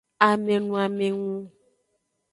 Amenoamengu. 0.27 1.33